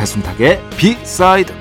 배순탁의 0.00 0.62
비사이드. 0.78 1.52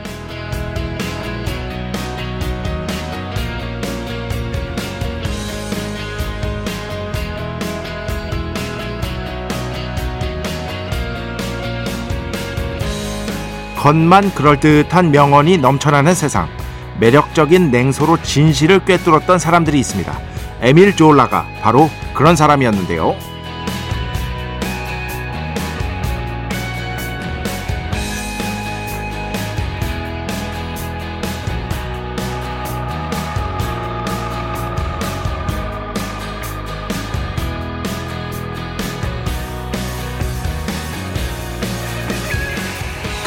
겉만 13.75 14.33
그럴듯한 14.33 15.11
명언이 15.11 15.57
넘쳐나는 15.57 16.15
세상 16.15 16.47
매력적인 17.01 17.71
냉소로 17.71 18.21
진실을 18.21 18.85
꿰뚫었던 18.85 19.37
사람들이 19.37 19.77
있습니다. 19.79 20.17
에밀 20.61 20.95
졸라가 20.95 21.45
바로 21.61 21.89
그런 22.13 22.37
사람이었는데요 22.37 23.15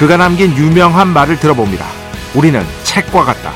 그가 0.02 0.16
남긴 0.16 0.56
유명한 0.56 1.06
말을 1.12 1.38
들어봅니다. 1.38 1.86
우리는 2.34 2.60
책과 2.82 3.24
같다. 3.24 3.52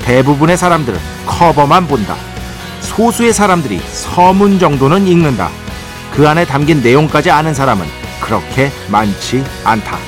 대부분의 0.00 0.56
사람들은 0.56 0.98
커버만 1.26 1.86
본다. 1.86 2.16
소수의 2.80 3.34
사람들이 3.34 3.78
서문 3.80 4.58
정도는 4.58 5.06
읽는다. 5.06 5.50
그 6.10 6.26
안에 6.26 6.46
담긴 6.46 6.82
내용까지 6.82 7.30
아는 7.30 7.52
사람은 7.52 7.86
그렇게 8.18 8.70
많지 8.90 9.44
않다. 9.62 9.98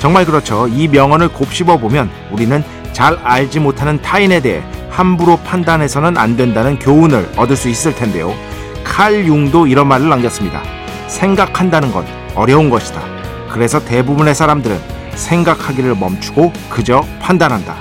정말 0.00 0.24
그렇죠. 0.24 0.66
이 0.66 0.88
명언을 0.88 1.28
곱씹어 1.28 1.76
보면 1.76 2.10
우리는 2.32 2.64
잘 2.92 3.16
알지 3.22 3.60
못하는 3.60 4.02
타인에 4.02 4.40
대해 4.40 4.64
함부로 4.90 5.36
판단해서는 5.36 6.18
안 6.18 6.36
된다는 6.36 6.76
교훈을 6.80 7.30
얻을 7.36 7.54
수 7.54 7.68
있을 7.68 7.94
텐데요. 7.94 8.34
칼 8.82 9.24
융도 9.24 9.68
이런 9.68 9.86
말을 9.86 10.08
남겼습니다. 10.08 10.60
생각한다는 11.06 11.92
건 11.92 12.04
어려운 12.34 12.68
것이다. 12.68 13.00
그래서 13.48 13.78
대부분의 13.84 14.34
사람들은 14.34 15.03
생각하기를 15.16 15.94
멈추고 15.94 16.52
그저 16.70 17.02
판단한다. 17.20 17.76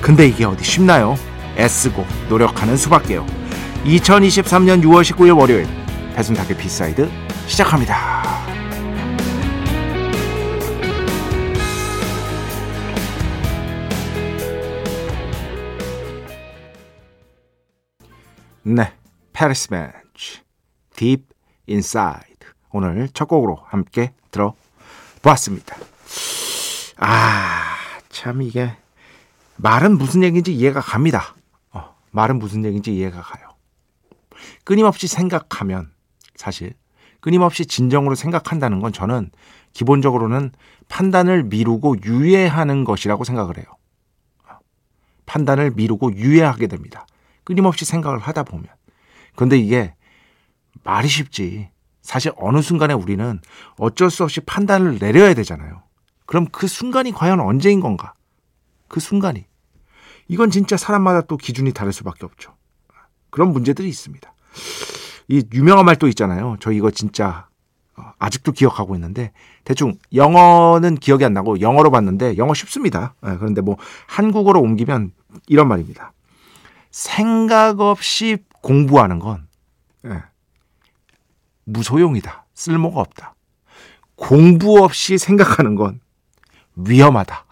근데 0.00 0.26
이게 0.26 0.44
어디 0.44 0.64
쉽나요? 0.64 1.16
애쓰고 1.56 2.04
노력하는 2.28 2.76
수밖에요. 2.76 3.26
2023년 3.84 4.82
6월 4.82 5.02
19일 5.02 5.38
월요일 5.38 5.66
배순탁의 6.14 6.56
B 6.56 6.67
side 6.67 7.10
시작합니다. 7.46 8.24
네, 18.66 18.94
페리스 19.34 19.68
벤치 19.68 20.40
Deep 20.96 21.24
Inside 21.68 22.48
오늘 22.72 23.08
첫 23.12 23.26
곡으로 23.28 23.58
함께 23.66 24.12
들어보았습니다. 24.30 25.76
아, 26.96 27.76
참 28.08 28.42
이게 28.42 28.76
말은 29.56 29.98
무슨 29.98 30.22
얘기인지 30.22 30.54
이해가 30.54 30.80
갑니다. 30.80 31.34
어, 31.72 31.94
말은 32.10 32.38
무슨 32.38 32.64
얘기인지 32.64 32.94
이해가 32.94 33.20
가요. 33.20 33.54
끊임없이 34.64 35.06
생각하면 35.06 35.90
사실 36.36 36.74
끊임없이 37.20 37.66
진정으로 37.66 38.14
생각한다는 38.14 38.80
건 38.80 38.92
저는 38.92 39.30
기본적으로는 39.72 40.52
판단을 40.88 41.44
미루고 41.44 42.02
유예하는 42.04 42.84
것이라고 42.84 43.24
생각을 43.24 43.56
해요. 43.58 43.66
판단을 45.26 45.72
미루고 45.72 46.14
유예하게 46.16 46.66
됩니다. 46.66 47.06
끊임없이 47.44 47.84
생각을 47.84 48.18
하다 48.18 48.44
보면. 48.44 48.66
근데 49.36 49.58
이게 49.58 49.94
말이 50.82 51.08
쉽지. 51.08 51.70
사실 52.02 52.32
어느 52.36 52.60
순간에 52.60 52.92
우리는 52.92 53.40
어쩔 53.78 54.10
수 54.10 54.24
없이 54.24 54.40
판단을 54.40 54.98
내려야 54.98 55.32
되잖아요. 55.32 55.82
그럼 56.26 56.46
그 56.50 56.66
순간이 56.66 57.12
과연 57.12 57.40
언제인 57.40 57.80
건가? 57.80 58.14
그 58.88 59.00
순간이. 59.00 59.46
이건 60.28 60.50
진짜 60.50 60.76
사람마다 60.76 61.22
또 61.22 61.36
기준이 61.36 61.72
다를 61.72 61.92
수밖에 61.92 62.24
없죠. 62.24 62.54
그런 63.30 63.52
문제들이 63.52 63.88
있습니다. 63.88 64.32
이 65.28 65.44
유명한 65.52 65.84
말 65.84 65.96
또 65.96 66.08
있잖아요. 66.08 66.56
저 66.60 66.70
이거 66.72 66.90
진짜 66.90 67.48
어, 67.96 68.12
아직도 68.18 68.52
기억하고 68.52 68.94
있는데 68.96 69.32
대충 69.64 69.94
영어는 70.14 70.96
기억이 70.96 71.24
안 71.24 71.32
나고 71.32 71.60
영어로 71.60 71.90
봤는데 71.90 72.36
영어 72.38 72.54
쉽습니다. 72.54 73.14
예, 73.26 73.36
그런데 73.36 73.60
뭐 73.60 73.76
한국어로 74.06 74.60
옮기면 74.60 75.12
이런 75.46 75.68
말입니다. 75.68 76.12
생각 76.90 77.80
없이 77.80 78.38
공부하는 78.62 79.18
건 79.18 79.46
예, 80.06 80.22
무소용이다. 81.64 82.46
쓸모가 82.54 83.00
없다. 83.00 83.34
공부 84.16 84.82
없이 84.82 85.18
생각하는 85.18 85.74
건 85.74 86.00
위험하다. 86.76 87.44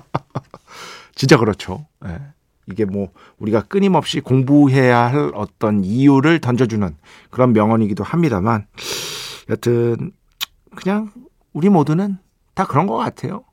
진짜 1.14 1.36
그렇죠. 1.36 1.86
네. 2.00 2.18
이게 2.66 2.84
뭐 2.84 3.08
우리가 3.38 3.62
끊임없이 3.62 4.20
공부해야 4.20 4.98
할 4.98 5.32
어떤 5.34 5.82
이유를 5.84 6.40
던져주는 6.40 6.96
그런 7.30 7.52
명언이기도 7.52 8.04
합니다만 8.04 8.66
여튼 9.48 10.12
그냥 10.76 11.10
우리 11.52 11.68
모두는 11.68 12.18
다 12.54 12.64
그런 12.64 12.86
것 12.86 12.96
같아요. 12.96 13.44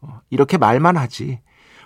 어, 0.00 0.20
이렇게 0.30 0.56
말만 0.56 0.96
하지 0.96 1.40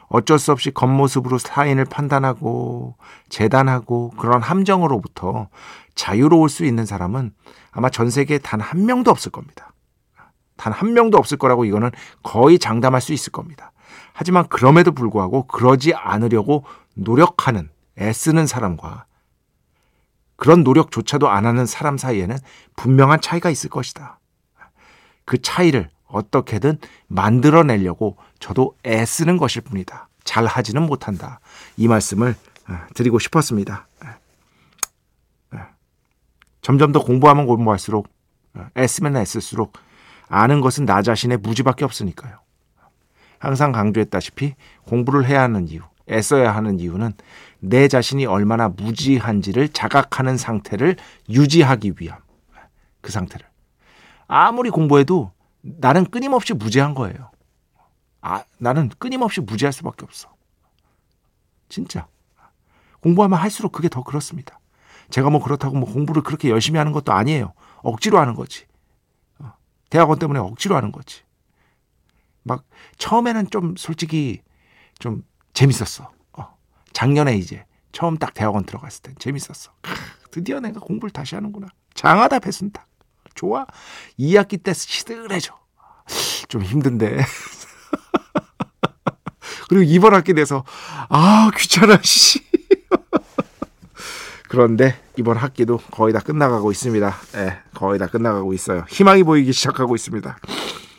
어쩔 0.08 0.38
수 0.38 0.52
없이 0.52 0.70
겉모습으로 0.70 1.38
타인을 1.38 1.84
판단하고 1.86 2.96
재단하고 3.28 4.10
그런 4.18 4.42
함정으로부터 4.42 5.48
자유로울 5.94 6.48
수 6.48 6.64
있는 6.64 6.84
사람은 6.86 7.32
아마 7.70 7.90
전 7.90 8.10
세계에 8.10 8.38
단 8.38 8.60
한 8.60 8.86
명도 8.86 9.10
없을 9.10 9.30
겁니다. 9.32 9.67
단 10.58 10.72
한 10.72 10.92
명도 10.92 11.16
없을 11.16 11.38
거라고 11.38 11.64
이거는 11.64 11.90
거의 12.22 12.58
장담할 12.58 13.00
수 13.00 13.14
있을 13.14 13.32
겁니다. 13.32 13.72
하지만 14.12 14.46
그럼에도 14.48 14.92
불구하고 14.92 15.46
그러지 15.46 15.94
않으려고 15.94 16.64
노력하는 16.94 17.70
애쓰는 17.98 18.46
사람과 18.46 19.06
그런 20.36 20.62
노력조차도 20.62 21.28
안 21.28 21.46
하는 21.46 21.64
사람 21.66 21.96
사이에는 21.96 22.36
분명한 22.76 23.20
차이가 23.20 23.50
있을 23.50 23.70
것이다. 23.70 24.18
그 25.24 25.40
차이를 25.40 25.88
어떻게든 26.06 26.78
만들어내려고 27.06 28.16
저도 28.38 28.76
애쓰는 28.84 29.36
것일 29.36 29.62
뿐이다. 29.62 30.08
잘 30.24 30.46
하지는 30.46 30.82
못한다. 30.82 31.40
이 31.76 31.88
말씀을 31.88 32.34
어, 32.68 32.78
드리고 32.94 33.18
싶었습니다. 33.18 33.88
어, 34.04 35.56
어. 35.56 35.66
점점 36.60 36.92
더 36.92 37.00
공부하면 37.02 37.46
공부할수록 37.46 38.08
애쓰면 38.76 39.16
애쓸수록 39.16 39.72
아는 40.28 40.60
것은 40.60 40.84
나 40.84 41.02
자신의 41.02 41.38
무지밖에 41.38 41.84
없으니까요. 41.84 42.38
항상 43.38 43.72
강조했다시피 43.72 44.54
공부를 44.84 45.26
해야 45.26 45.42
하는 45.42 45.68
이유, 45.68 45.80
애써야 46.10 46.54
하는 46.54 46.80
이유는 46.80 47.12
내 47.60 47.88
자신이 47.88 48.26
얼마나 48.26 48.68
무지한지를 48.68 49.68
자각하는 49.68 50.36
상태를 50.36 50.96
유지하기 51.28 51.94
위함. 51.98 52.18
그 53.00 53.12
상태를. 53.12 53.46
아무리 54.26 54.70
공부해도 54.70 55.32
나는 55.62 56.04
끊임없이 56.04 56.52
무지한 56.52 56.94
거예요. 56.94 57.30
아, 58.20 58.44
나는 58.58 58.90
끊임없이 58.98 59.40
무지할 59.40 59.72
수밖에 59.72 60.04
없어. 60.04 60.28
진짜. 61.68 62.06
공부하면 63.00 63.38
할수록 63.38 63.72
그게 63.72 63.88
더 63.88 64.02
그렇습니다. 64.02 64.58
제가 65.10 65.30
뭐 65.30 65.42
그렇다고 65.42 65.76
뭐 65.76 65.90
공부를 65.90 66.22
그렇게 66.22 66.50
열심히 66.50 66.78
하는 66.78 66.92
것도 66.92 67.12
아니에요. 67.12 67.52
억지로 67.82 68.18
하는 68.18 68.34
거지. 68.34 68.66
대학원 69.90 70.18
때문에 70.18 70.38
억지로 70.40 70.76
하는 70.76 70.92
거지. 70.92 71.22
막 72.42 72.64
처음에는 72.98 73.50
좀 73.50 73.74
솔직히 73.76 74.42
좀 74.98 75.22
재밌었어. 75.54 76.10
어. 76.32 76.56
작년에 76.92 77.36
이제 77.36 77.64
처음 77.92 78.16
딱 78.16 78.34
대학원 78.34 78.64
들어갔을 78.64 79.02
때 79.02 79.14
재밌었어. 79.18 79.72
크, 79.82 79.90
드디어 80.30 80.60
내가 80.60 80.80
공부를 80.80 81.10
다시 81.10 81.34
하는구나. 81.34 81.68
장하다 81.94 82.38
배순탁. 82.40 82.86
좋아. 83.34 83.66
2학기 84.18 84.62
때 84.62 84.72
시들해져. 84.72 85.58
좀 86.48 86.62
힘든데. 86.62 87.18
그리고 89.68 89.82
이번 89.82 90.14
학기 90.14 90.32
돼서 90.34 90.64
아 91.08 91.50
귀찮아 91.56 92.00
씨. 92.02 92.47
그런데 94.48 94.96
이번 95.16 95.36
학기도 95.36 95.78
거의 95.90 96.12
다 96.12 96.20
끝나가고 96.20 96.70
있습니다. 96.70 97.14
예, 97.36 97.58
거의 97.74 97.98
다 97.98 98.06
끝나가고 98.06 98.52
있어요. 98.54 98.84
희망이 98.88 99.22
보이기 99.22 99.52
시작하고 99.52 99.94
있습니다. 99.94 100.38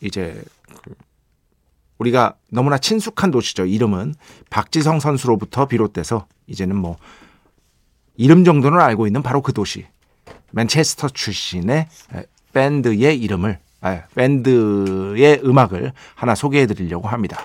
이제 0.00 0.42
그 0.82 0.94
우리가 1.98 2.36
너무나 2.50 2.78
친숙한 2.78 3.30
도시죠. 3.30 3.66
이름은 3.66 4.14
박지성 4.50 5.00
선수로부터 5.00 5.66
비롯돼서 5.66 6.26
이제는 6.46 6.76
뭐 6.76 6.96
이름 8.16 8.44
정도는 8.44 8.80
알고 8.80 9.06
있는 9.06 9.22
바로 9.22 9.42
그 9.42 9.52
도시 9.52 9.86
맨체스터 10.52 11.08
출신의 11.08 11.88
밴드의 12.52 13.18
이름을 13.18 13.58
아, 13.80 14.02
밴드의 14.14 15.40
음악을 15.44 15.92
하나 16.14 16.34
소개해 16.34 16.66
드리려고 16.66 17.08
합니다. 17.08 17.38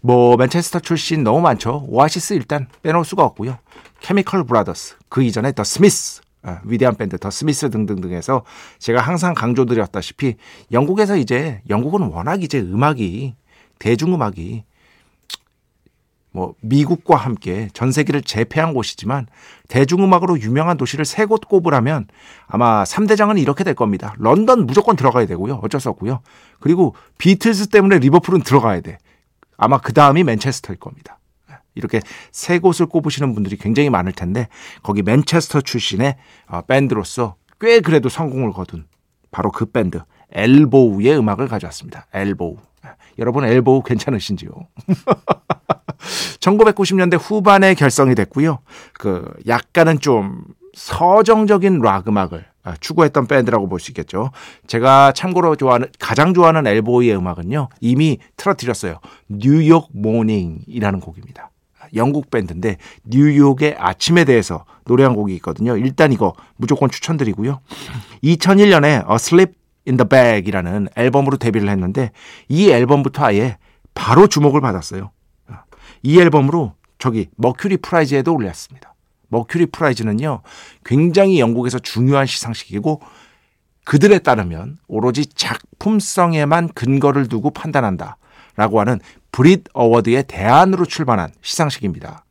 뭐 0.00 0.36
맨체스터 0.36 0.80
출신 0.80 1.22
너무 1.22 1.40
많죠. 1.40 1.84
오아시스 1.88 2.34
일단 2.34 2.68
빼놓을 2.82 3.04
수가 3.04 3.24
없고요. 3.24 3.58
케미컬 4.00 4.44
브라더스 4.44 4.96
그 5.08 5.22
이전에 5.22 5.52
더 5.52 5.64
스미스 5.64 6.20
아, 6.44 6.60
위대한 6.64 6.94
밴드 6.94 7.16
더 7.18 7.30
스미스 7.30 7.70
등등등해서 7.70 8.44
제가 8.78 9.00
항상 9.00 9.32
강조드렸다시피 9.34 10.36
영국에서 10.72 11.16
이제 11.16 11.62
영국은 11.70 12.02
워낙 12.02 12.42
이제 12.42 12.60
음악이 12.60 13.34
대중음악이 13.78 14.64
뭐 16.32 16.54
미국과 16.60 17.16
함께 17.16 17.68
전 17.72 17.92
세계를 17.92 18.22
제패한 18.22 18.74
곳이지만 18.74 19.26
대중음악으로 19.68 20.40
유명한 20.40 20.76
도시를 20.76 21.04
세 21.04 21.26
곳 21.26 21.48
꼽으라면 21.48 22.08
아마 22.46 22.82
3대장은 22.82 23.40
이렇게 23.40 23.64
될 23.64 23.74
겁니다. 23.74 24.14
런던 24.18 24.66
무조건 24.66 24.96
들어가야 24.96 25.26
되고요. 25.26 25.60
어쩔 25.62 25.80
수 25.80 25.88
없고요. 25.90 26.20
그리고 26.60 26.94
비틀스 27.18 27.68
때문에 27.68 27.98
리버풀은 28.00 28.42
들어가야 28.42 28.80
돼. 28.80 28.98
아마 29.56 29.78
그 29.78 29.92
다음이 29.92 30.24
맨체스터일 30.24 30.78
겁니다. 30.80 31.18
이렇게 31.74 32.00
세 32.30 32.58
곳을 32.58 32.86
꼽으시는 32.86 33.34
분들이 33.34 33.56
굉장히 33.56 33.90
많을 33.90 34.12
텐데 34.12 34.48
거기 34.82 35.02
맨체스터 35.02 35.60
출신의 35.62 36.16
어, 36.48 36.62
밴드로서 36.62 37.36
꽤 37.60 37.80
그래도 37.80 38.08
성공을 38.08 38.52
거둔 38.52 38.86
바로 39.30 39.50
그 39.50 39.66
밴드 39.66 40.00
엘보우의 40.32 41.18
음악을 41.18 41.48
가져왔습니다. 41.48 42.06
엘보우. 42.12 42.56
여러분 43.18 43.44
엘보우 43.44 43.82
괜찮으신지요? 43.82 44.50
1990년대 46.40 47.18
후반에 47.20 47.74
결성이 47.74 48.14
됐고요. 48.14 48.58
그 48.92 49.24
약간은 49.46 50.00
좀 50.00 50.44
서정적인 50.74 51.80
락 51.80 52.08
음악을 52.08 52.44
아, 52.64 52.74
추구했던 52.80 53.26
밴드라고 53.26 53.68
볼 53.68 53.78
수 53.78 53.90
있겠죠. 53.90 54.30
제가 54.66 55.12
참고로 55.12 55.56
좋아하는 55.56 55.88
가장 55.98 56.32
좋아하는 56.34 56.66
엘보이의 56.66 57.16
음악은요. 57.16 57.68
이미 57.80 58.18
틀어드렸어요. 58.36 59.00
뉴욕 59.28 59.88
모닝이라는 59.92 61.00
곡입니다. 61.00 61.50
영국 61.94 62.30
밴드인데 62.30 62.78
뉴욕의 63.04 63.76
아침에 63.78 64.24
대해서 64.24 64.64
노래 64.84 65.04
한 65.04 65.14
곡이 65.14 65.34
있거든요. 65.36 65.76
일단 65.76 66.12
이거 66.12 66.34
무조건 66.56 66.90
추천드리고요. 66.90 67.60
2001년에 68.22 69.08
A 69.10 69.14
Sleep 69.14 69.52
in 69.86 69.96
the 69.96 70.08
Bag이라는 70.08 70.88
앨범으로 70.96 71.36
데뷔를 71.36 71.68
했는데 71.68 72.10
이 72.48 72.70
앨범부터 72.70 73.24
아예 73.24 73.58
바로 73.94 74.26
주목을 74.26 74.60
받았어요. 74.60 75.10
이 76.02 76.20
앨범으로 76.20 76.74
저기 76.98 77.28
머큐리 77.36 77.78
프라이즈에도 77.78 78.34
올렸습니다. 78.34 78.94
머큐리 79.28 79.66
프라이즈는요, 79.66 80.42
굉장히 80.84 81.40
영국에서 81.40 81.78
중요한 81.78 82.26
시상식이고, 82.26 83.00
그들에 83.84 84.20
따르면 84.20 84.78
오로지 84.86 85.26
작품성에만 85.26 86.68
근거를 86.68 87.28
두고 87.28 87.50
판단한다. 87.50 88.16
라고 88.56 88.80
하는 88.80 89.00
브릿 89.34 89.64
어워드의 89.72 90.28
대안으로 90.28 90.84
출발한 90.84 91.32
시상식입니다. 91.42 92.24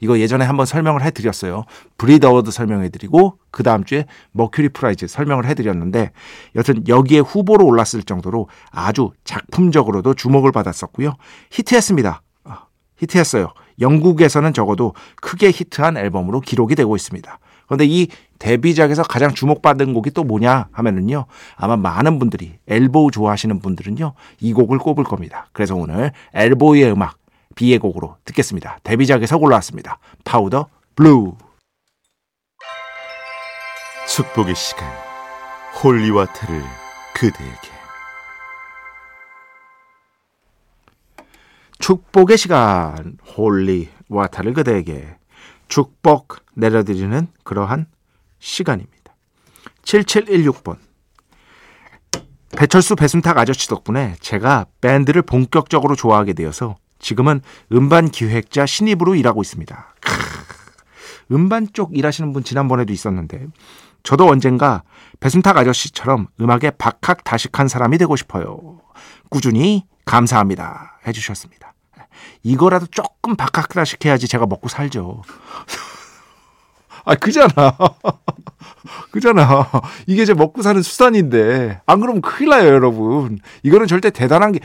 이거 0.00 0.18
예전에 0.18 0.46
한번 0.46 0.64
설명을 0.64 1.02
해드렸어요. 1.02 1.66
브릿 1.98 2.24
어워드 2.24 2.50
설명해드리고 2.50 3.36
그 3.50 3.62
다음 3.62 3.84
주에 3.84 4.06
머큐리 4.30 4.70
프라이즈 4.70 5.08
설명을 5.08 5.44
해드렸는데 5.44 6.10
여튼 6.56 6.88
여기에 6.88 7.18
후보로 7.18 7.66
올랐을 7.66 8.02
정도로 8.06 8.48
아주 8.70 9.10
작품적으로도 9.24 10.14
주목을 10.14 10.52
받았었고요. 10.52 11.16
히트했습니다. 11.50 12.22
히트했어요. 12.96 13.52
영국에서는 13.78 14.54
적어도 14.54 14.94
크게 15.16 15.50
히트한 15.50 15.98
앨범으로 15.98 16.40
기록이 16.40 16.76
되고 16.76 16.96
있습니다. 16.96 17.38
그런데 17.72 17.86
이 17.86 18.08
데뷔작에서 18.38 19.02
가장 19.02 19.32
주목받은 19.32 19.94
곡이 19.94 20.10
또 20.10 20.24
뭐냐 20.24 20.68
하면은요. 20.72 21.24
아마 21.56 21.74
많은 21.78 22.18
분들이 22.18 22.58
엘보우 22.68 23.10
좋아하시는 23.10 23.60
분들은요. 23.60 24.12
이 24.40 24.52
곡을 24.52 24.76
꼽을 24.76 25.04
겁니다. 25.04 25.48
그래서 25.52 25.74
오늘 25.74 26.12
엘보우의 26.34 26.92
음악 26.92 27.16
B의 27.54 27.78
곡으로 27.78 28.16
듣겠습니다. 28.26 28.78
데뷔작에서 28.82 29.38
올라왔습니다. 29.38 29.98
Powder 30.22 30.68
Blue. 30.96 31.34
축복의 34.06 34.54
시간 34.54 34.86
holy 35.82 36.07
water를 36.07 36.62
그대에게 37.14 37.68
축복의 41.78 42.36
시간 42.36 43.16
holy 43.34 43.88
water를 44.10 44.52
그대에게 44.52 45.21
축복 45.72 46.36
내려드리는 46.52 47.28
그러한 47.44 47.86
시간입니다. 48.38 49.14
7716번 49.84 50.76
배철수 52.54 52.94
배순탁 52.94 53.38
아저씨 53.38 53.68
덕분에 53.68 54.16
제가 54.20 54.66
밴드를 54.82 55.22
본격적으로 55.22 55.96
좋아하게 55.96 56.34
되어서 56.34 56.76
지금은 56.98 57.40
음반 57.72 58.10
기획자 58.10 58.66
신입으로 58.66 59.14
일하고 59.14 59.40
있습니다. 59.40 59.94
음반 61.32 61.66
쪽 61.72 61.96
일하시는 61.96 62.34
분 62.34 62.44
지난번에도 62.44 62.92
있었는데 62.92 63.46
저도 64.02 64.28
언젠가 64.28 64.82
배순탁 65.20 65.56
아저씨처럼 65.56 66.26
음악에 66.38 66.72
박학다식한 66.72 67.68
사람이 67.68 67.96
되고 67.96 68.14
싶어요. 68.14 68.82
꾸준히 69.30 69.86
감사합니다. 70.04 71.00
해주셨습니다. 71.06 71.71
이거라도 72.42 72.86
조금 72.86 73.36
박학다식해야지 73.36 74.28
제가 74.28 74.46
먹고 74.46 74.68
살죠. 74.68 75.22
아, 77.04 77.14
그잖아. 77.16 77.76
그잖아. 79.10 79.68
이게 80.06 80.24
제 80.24 80.34
먹고 80.34 80.62
사는 80.62 80.80
수단인데. 80.82 81.80
안 81.86 82.00
그러면 82.00 82.22
큰일 82.22 82.50
나요, 82.50 82.68
여러분. 82.68 83.38
이거는 83.62 83.86
절대 83.86 84.10
대단한 84.10 84.52
게. 84.52 84.60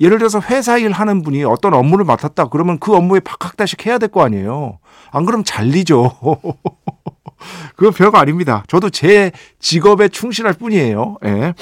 예를 0.00 0.18
들어서 0.18 0.40
회사 0.40 0.78
일 0.78 0.92
하는 0.92 1.22
분이 1.22 1.44
어떤 1.44 1.74
업무를 1.74 2.04
맡았다. 2.06 2.48
그러면 2.48 2.78
그 2.78 2.94
업무에 2.96 3.20
박학다식 3.20 3.84
해야 3.86 3.98
될 3.98 4.08
거 4.08 4.24
아니에요. 4.24 4.78
안 5.12 5.26
그러면 5.26 5.44
잘리죠. 5.44 6.16
그건 7.76 7.92
별거 7.92 8.18
아닙니다. 8.18 8.64
저도 8.66 8.90
제 8.90 9.30
직업에 9.58 10.08
충실할 10.08 10.54
뿐이에요. 10.54 11.16
예. 11.26 11.54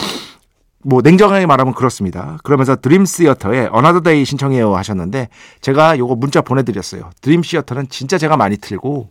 뭐 0.89 1.03
냉정하게 1.03 1.45
말하면 1.45 1.75
그렇습니다. 1.75 2.39
그러면서 2.45 2.75
드림 2.75 3.05
시어터에 3.05 3.69
Another 3.71 4.01
Day 4.01 4.25
신청해요 4.25 4.75
하셨는데 4.75 5.29
제가 5.61 5.99
요거 5.99 6.15
문자 6.17 6.41
보내드렸어요. 6.41 7.11
드림 7.21 7.43
시어터는 7.43 7.91
진짜 7.91 8.17
제가 8.17 8.39
많이 8.39 8.57
틀고 8.57 9.11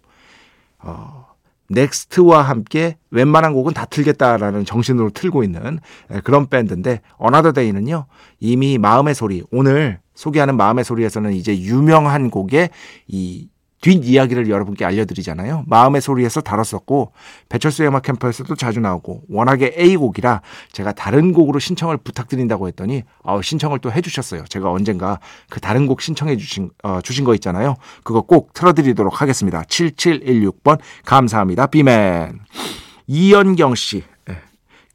어, 0.79 1.27
넥스트와 1.69 2.41
함께 2.41 2.97
웬만한 3.11 3.53
곡은 3.53 3.75
다 3.75 3.85
틀겠다라는 3.85 4.65
정신으로 4.65 5.11
틀고 5.11 5.43
있는 5.43 5.79
예, 6.11 6.19
그런 6.21 6.47
밴드인데 6.47 7.01
Another 7.17 7.51
Day는요 7.51 8.07
이미 8.39 8.79
마음의 8.79 9.13
소리 9.13 9.43
오늘 9.51 9.99
소개하는 10.15 10.57
마음의 10.57 10.83
소리에서는 10.83 11.33
이제 11.33 11.59
유명한 11.59 12.31
곡의 12.31 12.71
이 13.05 13.49
뒷이야기를 13.81 14.49
여러분께 14.49 14.85
알려드리잖아요. 14.85 15.63
마음의 15.67 16.01
소리에서 16.01 16.41
다뤘었고 16.41 17.11
배철수의 17.49 17.89
음악 17.89 18.03
캠프에서도 18.03 18.53
자주 18.55 18.79
나오고 18.79 19.23
워낙에 19.29 19.75
A곡이라 19.77 20.41
제가 20.71 20.93
다른 20.93 21.31
곡으로 21.33 21.59
신청을 21.59 21.97
부탁드린다고 21.97 22.67
했더니 22.69 23.03
어, 23.23 23.41
신청을 23.41 23.79
또 23.79 23.91
해주셨어요. 23.91 24.45
제가 24.45 24.71
언젠가 24.71 25.19
그 25.49 25.59
다른 25.59 25.85
곡 25.85 26.01
신청해 26.01 26.37
주신, 26.37 26.71
어, 26.83 27.01
주신 27.01 27.23
거 27.23 27.33
있잖아요. 27.35 27.75
그거 28.03 28.21
꼭 28.21 28.53
틀어드리도록 28.53 29.21
하겠습니다. 29.21 29.61
7716번 29.63 30.79
감사합니다. 31.05 31.67
비맨 31.67 32.39
이연경 33.05 33.75
씨 33.75 34.03
네. 34.25 34.37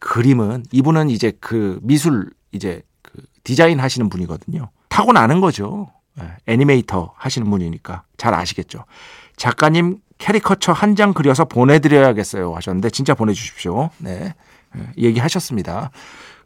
그림은 0.01 0.65
이분은 0.73 1.11
이제 1.11 1.33
그 1.41 1.79
미술 1.83 2.31
이제 2.51 2.83
그 3.03 3.23
디자인 3.45 3.81
하시는 3.81 4.09
분이거든요. 4.09 4.71
타고나는 4.89 5.41
거죠. 5.41 5.89
예, 6.21 6.25
애니메이터 6.47 7.13
하시는 7.17 7.49
분이니까 7.51 8.03
잘 8.17 8.35
아시겠죠. 8.35 8.85
작가님 9.37 9.99
캐리커처 10.19 10.73
한 10.73 10.95
장 10.95 11.13
그려서 11.15 11.45
보내드려야겠어요 11.47 12.55
하셨는데 12.55 12.91
진짜 12.91 13.15
보내주십시오. 13.15 13.91
네, 13.99 14.35
예, 14.77 14.87
얘기하셨습니다. 14.97 15.91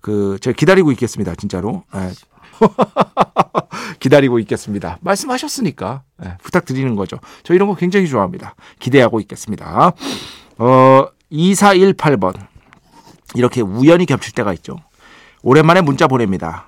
그 0.00 0.38
제가 0.40 0.54
기다리고 0.56 0.92
있겠습니다. 0.92 1.34
진짜로. 1.34 1.82
네. 1.92 2.12
기다리고 4.00 4.38
있겠습니다. 4.40 4.98
말씀하셨으니까 5.00 6.02
네, 6.18 6.36
부탁드리는 6.42 6.94
거죠. 6.96 7.18
저 7.42 7.54
이런 7.54 7.68
거 7.68 7.74
굉장히 7.74 8.08
좋아합니다. 8.08 8.54
기대하고 8.78 9.20
있겠습니다. 9.20 9.92
어, 10.58 11.06
2418번. 11.32 12.34
이렇게 13.34 13.60
우연히 13.60 14.06
겹칠 14.06 14.32
때가 14.32 14.52
있죠. 14.54 14.76
오랜만에 15.42 15.80
문자 15.80 16.06
보냅니다. 16.06 16.66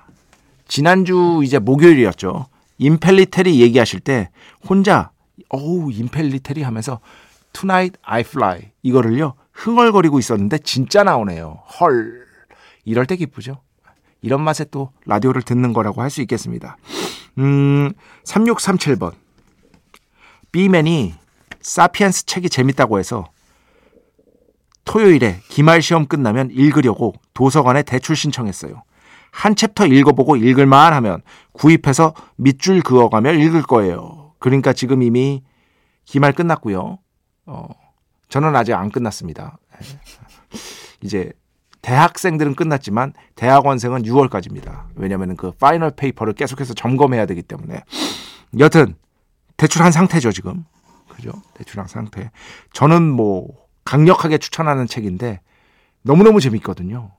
지난주 0.67 1.41
이제 1.43 1.57
목요일이었죠. 1.57 2.45
임펠리테리 2.79 3.61
얘기하실 3.61 3.99
때 3.99 4.29
혼자 4.67 5.11
어우 5.49 5.91
임펠리테리 5.91 6.63
하면서 6.63 6.99
Tonight 7.53 7.99
I 8.03 8.21
Fly 8.21 8.71
이거를요 8.81 9.35
흥얼거리고 9.53 10.17
있었는데 10.19 10.59
진짜 10.59 11.03
나오네요. 11.03 11.61
헐 11.79 12.25
이럴 12.85 13.05
때 13.05 13.15
기쁘죠. 13.15 13.61
이런 14.21 14.41
맛에 14.41 14.65
또 14.65 14.91
라디오를 15.05 15.41
듣는 15.43 15.73
거라고 15.73 16.01
할 16.01 16.09
수 16.09 16.21
있겠습니다. 16.21 16.77
음 17.37 17.91
3637번 18.25 19.13
B맨이 20.51 21.13
사피엔스 21.61 22.25
책이 22.25 22.49
재밌다고 22.49 22.99
해서 22.99 23.25
토요일에 24.85 25.41
기말 25.49 25.81
시험 25.81 26.07
끝나면 26.07 26.49
읽으려고 26.51 27.13
도서관에 27.33 27.83
대출 27.83 28.15
신청했어요. 28.15 28.81
한 29.31 29.55
챕터 29.55 29.85
읽어보고 29.85 30.35
읽을만 30.35 30.93
하면 30.93 31.21
구입해서 31.51 32.13
밑줄 32.37 32.81
그어가며 32.81 33.33
읽을 33.33 33.63
거예요. 33.63 34.33
그러니까 34.39 34.73
지금 34.73 35.01
이미 35.03 35.43
기말 36.05 36.33
끝났고요. 36.33 36.99
어, 37.45 37.67
저는 38.29 38.55
아직 38.55 38.73
안 38.73 38.89
끝났습니다. 38.89 39.57
이제 41.01 41.31
대학생들은 41.81 42.55
끝났지만 42.55 43.13
대학원생은 43.35 44.03
6월까지입니다. 44.03 44.85
왜냐하면 44.95 45.37
그 45.37 45.51
final 45.51 45.91
paper를 45.91 46.33
계속해서 46.33 46.73
점검해야 46.73 47.25
되기 47.25 47.41
때문에 47.41 47.83
여튼 48.59 48.95
대출한 49.57 49.91
상태죠 49.91 50.31
지금. 50.31 50.65
그죠? 51.07 51.31
대출한 51.53 51.87
상태. 51.87 52.31
저는 52.73 53.03
뭐 53.03 53.47
강력하게 53.85 54.37
추천하는 54.37 54.87
책인데 54.87 55.41
너무너무 56.01 56.39
재밌거든요. 56.39 57.11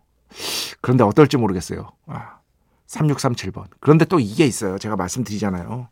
그런데 0.81 1.05
어떨지 1.05 1.37
모르겠어요. 1.37 1.91
아, 2.07 2.39
3637번. 2.87 3.65
그런데 3.81 4.05
또 4.05 4.19
이게 4.21 4.47
있어요. 4.47 4.79
제가 4.79 4.97
말씀드리잖아요. 4.97 5.89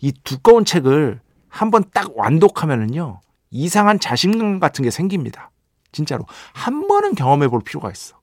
이 0.00 0.12
두꺼운 0.24 0.64
책을 0.64 1.20
한 1.48 1.70
번 1.70 1.84
딱 1.92 2.16
완독하면은요. 2.16 3.20
이상한 3.50 3.98
자신감 3.98 4.60
같은 4.60 4.84
게 4.84 4.90
생깁니다. 4.90 5.50
진짜로. 5.92 6.24
한 6.52 6.86
번은 6.86 7.14
경험해 7.16 7.48
볼 7.48 7.60
필요가 7.62 7.90
있어. 7.90 8.16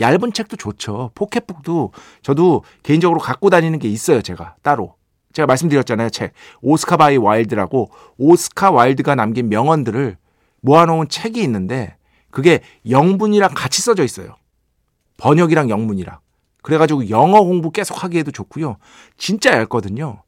얇은 0.00 0.32
책도 0.32 0.56
좋죠. 0.56 1.10
포켓북도 1.14 1.92
저도 2.22 2.64
개인적으로 2.82 3.20
갖고 3.20 3.50
다니는 3.50 3.78
게 3.78 3.88
있어요. 3.88 4.22
제가 4.22 4.56
따로. 4.62 4.94
제가 5.32 5.46
말씀드렸잖아요. 5.46 6.10
책. 6.10 6.32
오스카 6.62 6.96
by 6.96 7.16
와일드라고 7.18 7.90
오스카 8.16 8.70
와일드가 8.70 9.14
남긴 9.14 9.48
명언들을 9.50 10.16
모아놓은 10.62 11.08
책이 11.08 11.42
있는데 11.42 11.96
그게 12.30 12.60
영문이랑 12.88 13.50
같이 13.54 13.82
써져 13.82 14.04
있어요. 14.04 14.36
번역이랑 15.16 15.70
영문이랑. 15.70 16.18
그래가지고 16.62 17.08
영어 17.10 17.42
공부 17.42 17.70
계속 17.70 18.02
하기에도 18.02 18.30
좋고요. 18.30 18.76
진짜 19.16 19.52
얇거든요. 19.52 20.22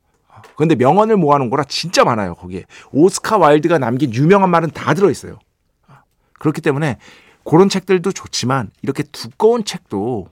그런데 0.56 0.76
명언을 0.76 1.16
모아놓은 1.16 1.50
거라 1.50 1.64
진짜 1.64 2.04
많아요. 2.04 2.34
거기에 2.34 2.64
오스카 2.92 3.38
와일드가 3.38 3.78
남긴 3.78 4.14
유명한 4.14 4.50
말은 4.50 4.70
다 4.70 4.94
들어있어요. 4.94 5.38
그렇기 6.38 6.60
때문에 6.60 6.98
그런 7.44 7.68
책들도 7.68 8.12
좋지만 8.12 8.70
이렇게 8.82 9.02
두꺼운 9.02 9.64
책도 9.64 10.28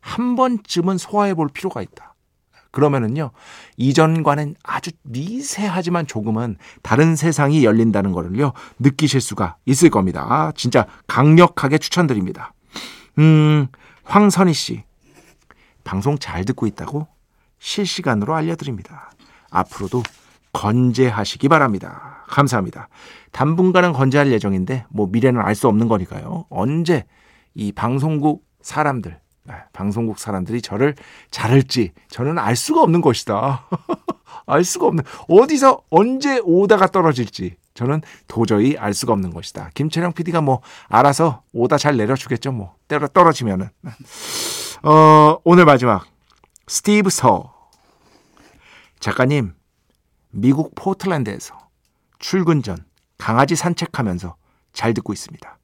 한 0.00 0.36
번쯤은 0.36 0.98
소화해 0.98 1.34
볼 1.34 1.48
필요가 1.48 1.82
있다. 1.82 2.11
그러면은요, 2.72 3.30
이전과는 3.76 4.56
아주 4.64 4.90
미세하지만 5.02 6.06
조금은 6.06 6.56
다른 6.82 7.14
세상이 7.14 7.64
열린다는 7.64 8.12
거를요, 8.12 8.52
느끼실 8.80 9.20
수가 9.20 9.56
있을 9.66 9.90
겁니다. 9.90 10.26
아, 10.28 10.52
진짜 10.56 10.86
강력하게 11.06 11.78
추천드립니다. 11.78 12.54
음, 13.18 13.68
황선희 14.04 14.52
씨. 14.54 14.84
방송 15.84 16.18
잘 16.18 16.44
듣고 16.44 16.66
있다고 16.66 17.06
실시간으로 17.58 18.34
알려드립니다. 18.34 19.10
앞으로도 19.50 20.02
건재하시기 20.52 21.48
바랍니다. 21.48 22.24
감사합니다. 22.28 22.88
당분간은 23.32 23.92
건재할 23.92 24.30
예정인데, 24.32 24.86
뭐 24.90 25.06
미래는 25.06 25.40
알 25.40 25.54
수 25.54 25.68
없는 25.68 25.88
거니까요. 25.88 26.46
언제 26.50 27.04
이 27.54 27.72
방송국 27.72 28.44
사람들, 28.60 29.10
네, 29.12 29.21
방송국 29.72 30.18
사람들이 30.18 30.62
저를 30.62 30.94
자를지 31.30 31.92
저는 32.08 32.38
알 32.38 32.56
수가 32.56 32.82
없는 32.82 33.00
것이다. 33.00 33.66
알 34.46 34.64
수가 34.64 34.86
없는 34.86 35.04
어디서 35.28 35.82
언제 35.90 36.40
오다가 36.42 36.86
떨어질지 36.86 37.56
저는 37.74 38.02
도저히 38.28 38.76
알 38.76 38.94
수가 38.94 39.12
없는 39.12 39.30
것이다. 39.30 39.70
김철영 39.74 40.12
PD가 40.12 40.40
뭐 40.40 40.60
알아서 40.88 41.42
오다 41.52 41.78
잘 41.78 41.96
내려주겠죠. 41.96 42.52
뭐 42.52 42.74
때려 42.88 43.08
떨어지면은 43.08 43.68
네. 43.80 43.90
어, 44.88 45.38
오늘 45.44 45.64
마지막 45.64 46.06
스티브 46.66 47.10
서 47.10 47.52
작가님 49.00 49.54
미국 50.30 50.74
포틀랜드에서 50.74 51.58
출근 52.18 52.62
전 52.62 52.76
강아지 53.18 53.56
산책하면서 53.56 54.36
잘 54.72 54.94
듣고 54.94 55.12
있습니다. 55.12 55.58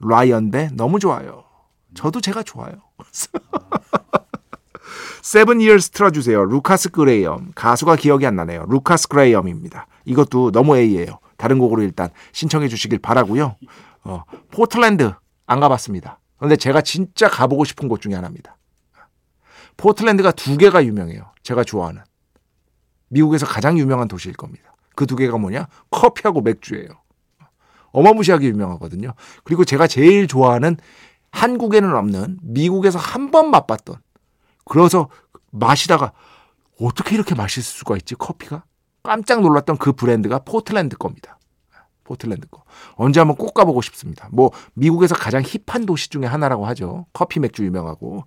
라이언 0.00 0.50
배 0.50 0.70
너무 0.72 0.98
좋아요. 0.98 1.49
저도 1.94 2.20
제가 2.20 2.42
좋아요. 2.42 2.72
Seven 5.22 5.60
Years 5.60 5.90
틀어주세요. 5.90 6.44
루카스 6.44 6.90
그레이엄. 6.90 7.52
가수가 7.54 7.96
기억이 7.96 8.26
안 8.26 8.36
나네요. 8.36 8.66
루카스 8.68 9.08
그레이엄입니다. 9.08 9.86
이것도 10.04 10.50
너무 10.52 10.76
A예요. 10.76 11.18
다른 11.36 11.58
곡으로 11.58 11.82
일단 11.82 12.10
신청해 12.32 12.68
주시길 12.68 12.98
바라고요. 13.00 13.56
어, 14.04 14.24
포틀랜드 14.50 15.12
안 15.46 15.60
가봤습니다. 15.60 16.20
그런데 16.38 16.56
제가 16.56 16.80
진짜 16.80 17.28
가보고 17.28 17.64
싶은 17.64 17.88
곳 17.88 18.00
중에 18.00 18.14
하나입니다. 18.14 18.56
포틀랜드가 19.76 20.32
두 20.32 20.56
개가 20.56 20.84
유명해요. 20.84 21.32
제가 21.42 21.64
좋아하는. 21.64 22.02
미국에서 23.08 23.46
가장 23.46 23.78
유명한 23.78 24.08
도시일 24.08 24.36
겁니다. 24.36 24.74
그 24.96 25.06
두 25.06 25.16
개가 25.16 25.38
뭐냐? 25.38 25.66
커피하고 25.90 26.40
맥주예요. 26.42 26.88
어마무시하게 27.92 28.46
유명하거든요. 28.48 29.14
그리고 29.44 29.64
제가 29.64 29.86
제일 29.86 30.28
좋아하는 30.28 30.76
한국에는 31.32 31.94
없는 31.94 32.38
미국에서 32.42 32.98
한 32.98 33.30
번 33.30 33.50
맛봤던 33.50 33.96
그래서 34.64 35.08
마시다가 35.50 36.12
어떻게 36.80 37.14
이렇게 37.14 37.34
맛있을 37.34 37.62
수가 37.62 37.96
있지 37.96 38.14
커피가 38.14 38.64
깜짝 39.02 39.40
놀랐던 39.40 39.78
그 39.78 39.92
브랜드가 39.92 40.40
포틀랜드 40.40 40.96
겁니다. 40.96 41.38
포틀랜드 42.04 42.48
거. 42.48 42.64
언제 42.94 43.20
한번 43.20 43.36
꼭 43.36 43.54
가보고 43.54 43.82
싶습니다. 43.82 44.28
뭐 44.32 44.50
미국에서 44.74 45.14
가장 45.14 45.42
힙한 45.44 45.86
도시 45.86 46.08
중에 46.10 46.26
하나라고 46.26 46.66
하죠. 46.66 47.06
커피 47.12 47.38
맥주 47.40 47.64
유명하고 47.64 48.24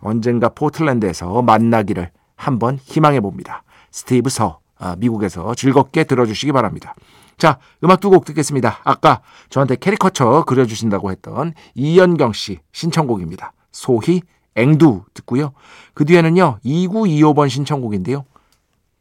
언젠가 0.00 0.50
포틀랜드에서 0.50 1.40
만나기를 1.42 2.10
한번 2.36 2.78
희망해 2.78 3.20
봅니다. 3.20 3.62
스티브 3.90 4.28
서 4.30 4.58
아, 4.58 4.61
미국에서 4.98 5.54
즐겁게 5.54 6.04
들어주시기 6.04 6.52
바랍니다. 6.52 6.94
자, 7.38 7.58
음악 7.82 8.00
두 8.00 8.10
곡 8.10 8.24
듣겠습니다. 8.24 8.80
아까 8.84 9.22
저한테 9.48 9.76
캐리커처 9.76 10.44
그려주신다고 10.44 11.10
했던 11.10 11.54
이연경 11.74 12.32
씨 12.32 12.60
신청곡입니다. 12.72 13.52
소히 13.72 14.20
앵두 14.54 15.04
듣고요. 15.14 15.52
그 15.94 16.04
뒤에는요 16.04 16.58
2925번 16.64 17.48
신청곡인데요. 17.48 18.24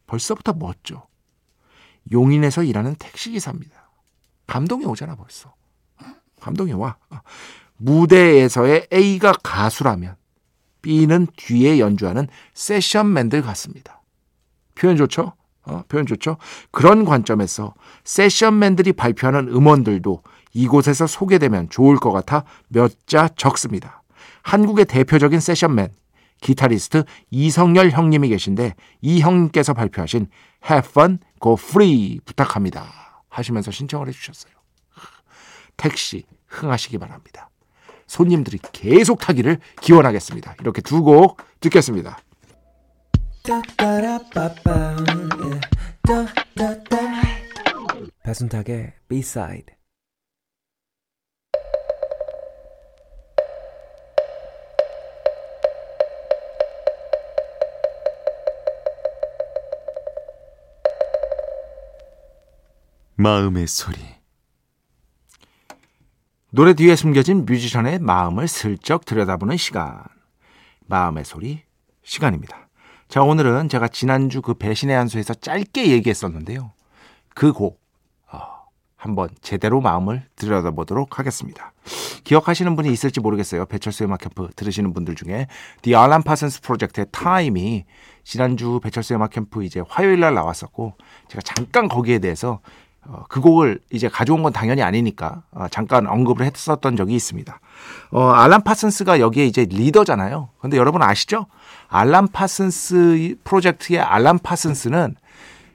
벌써부터 0.08 0.54
멋져. 0.54 1.06
용인에서 2.12 2.64
일하는 2.64 2.96
택시기사입니다. 2.96 3.90
감동이 4.48 4.86
오잖아 4.86 5.16
벌써. 5.16 5.54
감동이 6.40 6.74
와. 6.74 6.98
무대에서의 7.78 8.88
A가 8.94 9.34
가수라면 9.44 10.16
B는 10.82 11.28
뒤에 11.36 11.80
연주하는 11.80 12.28
세션맨들 12.54 13.42
같습니다. 13.44 14.02
표현 14.76 14.98
좋죠? 14.98 15.34
어, 15.66 15.84
표현 15.88 16.06
좋죠? 16.06 16.38
그런 16.72 17.06
관점에서 17.06 17.74
세션맨들이 18.04 18.94
발표하는 18.94 19.48
음원들도 19.50 20.24
이곳에서 20.54 21.08
소개되면 21.08 21.70
좋을 21.70 21.98
것 21.98 22.12
같아 22.12 22.44
몇 22.68 22.92
자 23.06 23.30
적습니다. 23.36 24.04
한국의 24.44 24.86
대표적인 24.86 25.40
세션맨, 25.40 25.90
기타리스트 26.42 27.04
이성열 27.30 27.92
형님이 27.92 28.30
계신데 28.30 28.74
이 29.02 29.22
형님께서 29.22 29.74
발표하신 29.74 30.28
Have 30.70 30.90
Fun, 30.90 31.20
Go 31.40 31.54
Free 31.54 32.20
부탁합니다. 32.26 33.24
하시면서 33.30 33.70
신청을 33.72 34.08
해주셨어요. 34.08 34.52
택시 35.78 36.24
흥하시기 36.48 36.98
바랍니다. 36.98 37.50
손님들이 38.08 38.60
계속 38.74 39.20
타기를 39.20 39.60
기원하겠습니다. 39.82 40.56
이렇게 40.60 40.82
두 40.82 41.02
곡 41.04 41.38
듣겠습니다. 41.62 42.18
배순탁의 48.24 48.94
B-side 49.08 49.76
마음의 63.16 63.68
소리. 63.68 64.00
노래 66.52 66.74
뒤에 66.74 66.96
숨겨진 66.96 67.46
뮤지션의 67.46 68.00
마음을 68.00 68.48
슬쩍 68.48 69.06
들여다보는 69.06 69.58
시간. 69.58 70.04
마음의 70.88 71.26
소리 71.26 71.64
시간입니다. 72.04 72.71
자, 73.12 73.22
오늘은 73.24 73.68
제가 73.68 73.90
지난주 73.90 74.42
그 74.42 74.54
배신의 74.54 74.96
한수에서 74.96 75.34
짧게 75.34 75.88
얘기했었는데요. 75.88 76.72
그 77.36 77.52
곡, 77.52 77.82
어, 78.32 78.40
한번 78.96 79.28
제대로 79.42 79.82
마음을 79.82 80.24
들여다보도록 80.38 81.20
하겠습니다. 81.20 81.74
기억하시는 82.24 82.74
분이 82.74 82.90
있을지 82.90 83.20
모르겠어요. 83.20 83.66
배철수 83.66 84.06
음악 84.06 84.22
캠프 84.22 84.48
들으시는 84.56 84.94
분들 84.94 85.16
중에 85.16 85.48
The 85.82 85.94
Alan 85.94 86.24
Parsons 86.24 86.62
Project의 86.62 87.08
타임이 87.12 87.84
지난주 88.24 88.80
배철수 88.82 89.14
음악 89.16 89.32
캠프 89.32 89.66
이제 89.66 89.84
화요일 89.90 90.22
날 90.22 90.34
나왔었고 90.34 90.94
제가 91.28 91.42
잠깐 91.42 91.90
거기에 91.90 92.20
대해서 92.20 92.62
어, 93.04 93.26
그 93.28 93.42
곡을 93.42 93.82
이제 93.92 94.08
가져온 94.08 94.42
건 94.42 94.54
당연히 94.54 94.84
아니니까 94.84 95.44
어, 95.52 95.68
잠깐 95.70 96.08
언급을 96.08 96.46
했었던 96.46 96.96
적이 96.96 97.16
있습니다. 97.16 97.60
어, 98.12 98.30
알란 98.30 98.64
파슨스가 98.64 99.20
여기에 99.20 99.48
이제 99.48 99.66
리더잖아요. 99.66 100.48
근데 100.60 100.78
여러분 100.78 101.02
아시죠? 101.02 101.48
알란 101.92 102.30
파슨스 102.30 103.36
프로젝트의 103.44 104.00
알란 104.00 104.40
파슨스는 104.40 105.16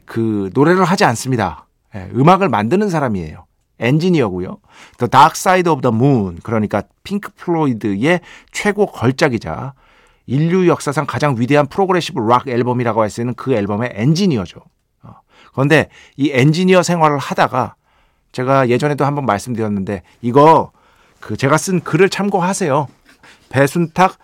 그 0.07 0.51
노래를 0.55 0.85
하지 0.85 1.05
않습니다. 1.05 1.67
예, 1.95 2.09
음악을 2.15 2.49
만드는 2.49 2.89
사람이에요. 2.89 3.45
엔지니어고요. 3.79 4.59
The 4.97 5.11
Dark 5.11 5.35
Side 5.37 5.71
of 5.71 5.83
the 5.83 5.95
Moon 5.95 6.39
그러니까 6.43 6.83
핑크 7.05 7.31
플로이드의 7.37 8.21
최고 8.51 8.87
걸작이자 8.87 9.75
인류 10.25 10.67
역사상 10.67 11.05
가장 11.07 11.37
위대한 11.39 11.67
progressive 11.67 12.19
rock 12.21 12.49
앨범이라고 12.49 13.03
할 13.03 13.11
수 13.11 13.21
있는 13.21 13.35
그 13.35 13.53
앨범의 13.53 13.93
엔지니어죠. 13.95 14.61
그런데 15.53 15.91
이 16.17 16.31
엔지니어 16.33 16.83
생활을 16.83 17.19
하다가 17.19 17.75
제가 18.33 18.71
예전에도 18.71 19.05
한번 19.05 19.27
말씀드렸는데 19.27 20.03
이거 20.23 20.73
그 21.21 21.37
제가 21.37 21.59
쓴 21.59 21.81
글을 21.81 22.09
참고하세요. 22.09 22.89
배순탁 23.51 24.19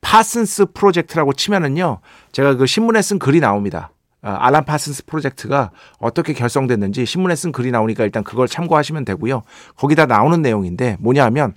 파슨스 0.00 0.66
프로젝트라고 0.72 1.32
치면은요. 1.32 2.00
제가 2.32 2.54
그 2.56 2.66
신문에 2.66 3.02
쓴 3.02 3.18
글이 3.18 3.40
나옵니다. 3.40 3.92
아, 4.22 4.36
알란 4.46 4.64
파슨스 4.64 5.06
프로젝트가 5.06 5.70
어떻게 5.98 6.32
결성됐는지 6.32 7.06
신문에 7.06 7.34
쓴 7.34 7.52
글이 7.52 7.70
나오니까 7.70 8.04
일단 8.04 8.22
그걸 8.22 8.48
참고하시면 8.48 9.04
되고요. 9.04 9.42
거기다 9.76 10.06
나오는 10.06 10.40
내용인데 10.42 10.96
뭐냐 11.00 11.24
하면 11.26 11.54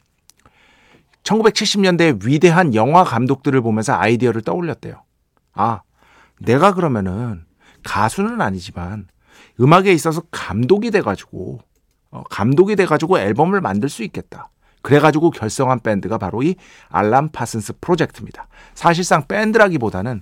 1970년대 1.24 2.26
위대한 2.26 2.74
영화 2.76 3.04
감독들을 3.04 3.60
보면서 3.62 3.94
아이디어를 3.94 4.42
떠올렸대요. 4.42 5.04
아, 5.54 5.82
내가 6.40 6.74
그러면은 6.74 7.46
가수는 7.84 8.42
아니지만 8.42 9.08
음악에 9.60 9.92
있어서 9.94 10.22
감독이 10.32 10.92
돼가지고 10.92 11.60
어, 12.12 12.24
감독이 12.30 12.76
돼가지고 12.76 13.20
앨범을 13.20 13.62
만들 13.62 13.90
수 13.90 14.04
있겠다. 14.04 14.50
그래가지고 14.84 15.32
결성한 15.32 15.80
밴드가 15.80 16.20
바로 16.20 16.44
이 16.44 16.56
알람 16.90 17.30
파슨스 17.30 17.74
프로젝트입니다. 17.82 18.48
사실상 18.76 19.28
밴드라기보다는 19.28 20.22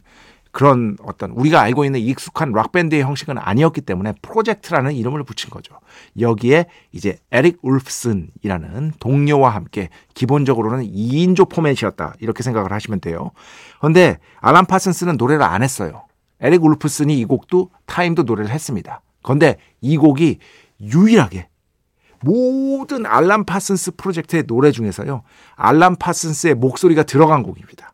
그런 0.51 0.97
어떤 1.03 1.31
우리가 1.31 1.61
알고 1.61 1.85
있는 1.85 1.99
익숙한 1.99 2.51
락밴드의 2.51 3.03
형식은 3.03 3.37
아니었기 3.37 3.81
때문에 3.81 4.13
프로젝트라는 4.21 4.93
이름을 4.93 5.23
붙인 5.23 5.49
거죠. 5.49 5.75
여기에 6.19 6.65
이제 6.91 7.17
에릭 7.31 7.59
울프슨이라는 7.61 8.93
동료와 8.99 9.49
함께 9.49 9.89
기본적으로는 10.13 10.85
2인조 10.85 11.49
포맷이었다. 11.49 12.15
이렇게 12.19 12.43
생각을 12.43 12.71
하시면 12.71 12.99
돼요. 12.99 13.31
그런데 13.79 14.19
알란 14.41 14.65
파슨스는 14.65 15.17
노래를 15.17 15.43
안 15.43 15.63
했어요. 15.63 16.03
에릭 16.41 16.63
울프슨이 16.63 17.17
이 17.17 17.25
곡도 17.25 17.71
Time도 17.85 18.23
노래를 18.23 18.51
했습니다. 18.51 19.01
그런데 19.23 19.57
이 19.79 19.97
곡이 19.97 20.39
유일하게 20.81 21.47
모든 22.23 23.05
알란 23.05 23.45
파슨스 23.45 23.91
프로젝트의 23.97 24.43
노래 24.43 24.71
중에서요. 24.71 25.23
알란 25.55 25.95
파슨스의 25.95 26.55
목소리가 26.55 27.03
들어간 27.03 27.43
곡입니다. 27.43 27.93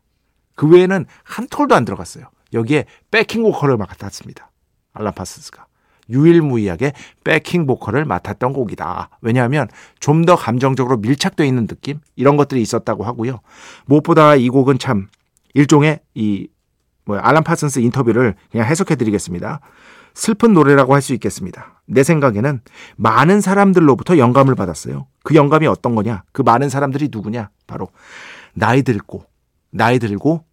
그 0.54 0.68
외에는 0.68 1.06
한 1.24 1.46
톨도 1.48 1.74
안 1.74 1.84
들어갔어요. 1.84 2.24
여기에 2.52 2.86
backing 3.10 3.42
보컬을 3.42 3.76
맡았습니다. 3.76 4.50
알람 4.92 5.14
파슨스가. 5.14 5.66
유일무이하게 6.10 6.92
백킹 7.24 7.66
보컬을 7.66 8.06
맡았던 8.06 8.54
곡이다. 8.54 9.10
왜냐하면 9.20 9.68
좀 10.00 10.24
더 10.24 10.36
감정적으로 10.36 10.96
밀착되어 10.96 11.46
있는 11.46 11.66
느낌? 11.66 12.00
이런 12.16 12.36
것들이 12.36 12.62
있었다고 12.62 13.04
하고요. 13.04 13.40
무엇보다 13.86 14.34
이 14.36 14.48
곡은 14.48 14.78
참 14.78 15.08
일종의 15.54 16.00
이 16.14 16.48
뭐 17.08 17.16
알람 17.16 17.42
파슨스 17.42 17.78
인터뷰를 17.78 18.34
그냥 18.52 18.66
해석해 18.66 18.94
드리겠습니다. 18.94 19.60
슬픈 20.18 20.52
노래라고 20.52 20.94
할 20.94 21.00
수 21.00 21.14
있겠습니다. 21.14 21.80
내 21.86 22.02
생각에는 22.02 22.60
많은 22.96 23.40
사람들로부터 23.40 24.18
영감을 24.18 24.56
받았어요. 24.56 25.06
그 25.22 25.36
영감이 25.36 25.68
어떤 25.68 25.94
거냐? 25.94 26.24
그 26.32 26.42
많은 26.42 26.68
사람들이 26.68 27.08
누구냐? 27.12 27.50
바로 27.68 27.88
나이 28.52 28.82
들고 28.82 29.24
나이 29.70 30.00
들고 30.00 30.44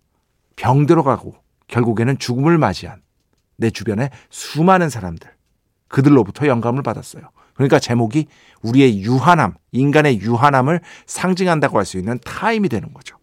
병 0.55 0.85
들어가고 0.85 1.33
결국에는 1.67 2.19
죽음을 2.19 2.59
맞이한 2.59 3.01
내 3.57 3.71
주변에 3.71 4.11
수많은 4.29 4.89
사람들 4.89 5.27
그들로부터 5.87 6.45
영감을 6.45 6.83
받았어요. 6.83 7.23
그러니까 7.55 7.79
제목이 7.79 8.27
우리의 8.61 9.01
유한함, 9.01 9.55
인간의 9.71 10.21
유한함을 10.21 10.79
상징한다고 11.07 11.79
할 11.79 11.85
수 11.85 11.97
있는 11.97 12.19
타임이 12.23 12.69
되는 12.69 12.93
거죠. 12.93 13.17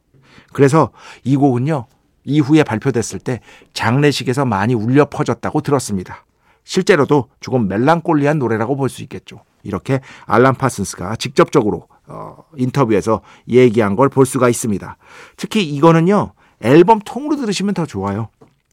그래서 0.53 0.91
이 1.23 1.37
곡은요, 1.37 1.87
이후에 2.25 2.65
발표됐을 2.65 3.21
때 3.21 3.41
장례식에서 3.75 4.45
많이 4.45 4.75
울려 4.75 5.05
퍼졌다고 5.05 5.61
들었습니다. 5.61 6.25
실제로도 6.65 7.29
조금 7.41 7.69
멜랑콜리한 7.69 8.39
노래라고 8.39 8.77
볼 8.77 8.89
수 8.89 9.03
있겠죠. 9.03 9.43
이렇게 9.63 10.01
알람 10.27 10.55
파슨스가 10.55 11.17
직접적으로 11.17 11.87
어, 12.07 12.45
인터뷰에서 12.57 13.23
얘기한 13.49 13.95
걸 13.97 14.09
볼 14.09 14.27
수가 14.27 14.49
있습니다. 14.49 14.97
특히 15.37 15.63
이거는요, 15.65 16.33
앨범 16.61 16.99
통으로 17.05 17.37
들으시면 17.37 17.75
더 17.75 17.87
좋아요. 17.87 18.29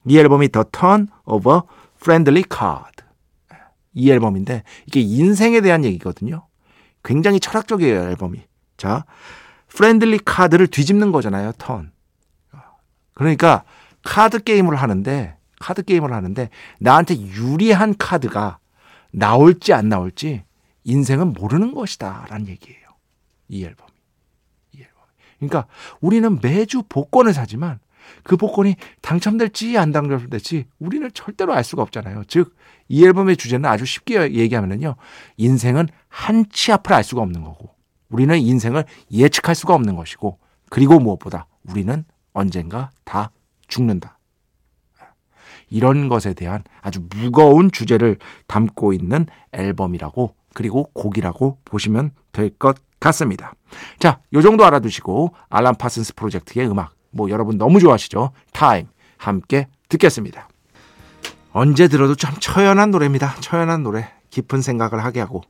이 0.06 0.18
앨범이 0.18 0.50
The 0.50 0.66
Turn 0.72 1.08
of 1.26 1.50
a 1.52 1.60
Friendly 2.02 2.44
Card. 2.52 3.04
이 3.94 4.12
앨범인데 4.12 4.64
이게 4.88 5.02
인생에 5.02 5.62
대한 5.62 5.84
얘기거든요. 5.86 6.48
굉장히 7.04 7.40
철학적이에요, 7.40 8.02
앨범이. 8.02 8.42
자, 8.78 9.06
friendly 9.68 10.20
카드를 10.26 10.68
뒤집는 10.68 11.12
거잖아요, 11.12 11.52
turn. 11.58 11.92
그러니까 13.14 13.64
카드 14.04 14.40
게임을 14.44 14.76
하는데 14.76 15.36
카드 15.60 15.84
게임을 15.84 16.14
하는데 16.14 16.50
나한테 16.80 17.20
유리한 17.20 17.96
카드가 17.98 18.60
나올지 19.12 19.74
안 19.74 19.90
나올지 19.90 20.44
인생은 20.84 21.34
모르는 21.34 21.74
것이다라는 21.74 22.48
얘기예요. 22.48 22.88
이 23.50 23.64
앨범이. 23.64 23.92
이 24.74 24.82
앨범. 24.82 25.04
그러니까 25.38 25.68
우리는 26.00 26.40
매주 26.42 26.84
복권을 26.88 27.34
사지만 27.34 27.80
그 28.24 28.38
복권이 28.38 28.76
당첨될지 29.02 29.78
안 29.78 29.92
당첨될지 29.92 30.66
우리는 30.80 31.10
절대로 31.14 31.54
알 31.54 31.64
수가 31.64 31.82
없잖아요. 31.84 32.24
즉, 32.28 32.56
이 32.88 33.06
앨범의 33.06 33.38
주제는 33.38 33.70
아주 33.70 33.86
쉽게 33.86 34.34
얘기하면요. 34.34 34.96
인생은 35.38 35.88
한 36.08 36.46
치 36.52 36.72
앞을 36.72 36.94
알 36.94 37.04
수가 37.04 37.22
없는 37.22 37.44
거고, 37.44 37.70
우리는 38.10 38.38
인생을 38.38 38.86
예측할 39.12 39.54
수가 39.56 39.76
없는 39.76 39.96
것이고, 39.96 40.40
그리고 40.70 41.00
무엇보다 41.00 41.48
우리는 41.64 42.04
언젠가 42.34 42.90
다 43.04 43.32
죽는다. 43.68 44.19
이런 45.70 46.10
것에 46.10 46.34
대한 46.34 46.64
아주 46.82 47.02
무거운 47.16 47.72
주제를 47.72 48.18
담고 48.48 48.94
있는 48.94 49.26
앨범이라고 49.52 50.36
그리고 50.54 50.90
곡이라고 50.94 51.60
보시면 51.66 52.12
될 52.32 52.50
것 52.58 52.78
같습니다. 53.00 53.54
자, 54.00 54.20
요 54.34 54.42
정도 54.42 54.66
알아두시고 54.66 55.34
알란 55.50 55.76
파슨스 55.76 56.16
프로젝트의 56.16 56.70
음악 56.70 56.94
뭐 57.12 57.30
여러분 57.30 57.58
너무 57.58 57.80
좋아하시죠? 57.80 58.32
Time 58.52 58.88
함께 59.18 59.68
듣겠습니다. 59.88 60.50
언제 61.52 61.88
들어도 61.88 62.16
참 62.16 62.36
처연한 62.40 62.92
노래입니다. 62.92 63.36
처연한 63.40 63.84
노래, 63.84 64.12
깊은 64.30 64.62
생각을 64.62 65.04
하게 65.04 65.20
하고 65.22 65.42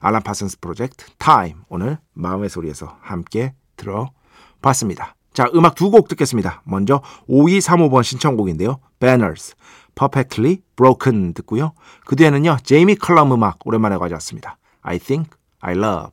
알란 0.00 0.22
파슨스 0.22 0.60
프로젝트 0.60 1.06
Time 1.18 1.62
오늘 1.68 1.98
마음의 2.12 2.48
소리에서 2.50 2.96
함께 3.00 3.54
들어봤습니다. 3.76 5.14
자, 5.32 5.48
음악 5.54 5.74
두 5.74 5.90
곡 5.90 6.08
듣겠습니다. 6.08 6.62
먼저 6.64 7.02
5235번 7.28 8.02
신청곡인데요. 8.02 8.78
Banners, 8.98 9.54
Perfectly 9.94 10.62
Broken 10.76 11.34
듣고요. 11.34 11.72
그 12.04 12.16
뒤에는요. 12.16 12.58
제이미 12.64 12.94
컬럼 12.96 13.32
음악 13.32 13.58
오랜만에 13.66 13.96
가져왔습니다. 13.98 14.58
I 14.82 14.98
Think 14.98 15.30
I 15.60 15.74
Love. 15.76 16.12